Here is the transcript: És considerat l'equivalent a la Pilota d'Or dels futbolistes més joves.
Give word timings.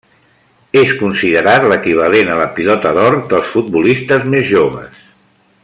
És 0.79 0.93
considerat 1.01 1.67
l'equivalent 1.73 2.31
a 2.35 2.39
la 2.39 2.47
Pilota 2.55 2.95
d'Or 2.99 3.19
dels 3.35 3.53
futbolistes 3.57 4.27
més 4.35 4.51
joves. 4.55 5.05